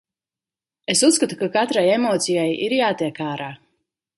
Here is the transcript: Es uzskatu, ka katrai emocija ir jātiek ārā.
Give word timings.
Es 0.93 1.03
uzskatu, 1.07 1.37
ka 1.41 1.49
katrai 1.57 1.85
emocija 1.99 2.49
ir 2.69 2.77
jātiek 2.81 3.25
ārā. 3.31 3.55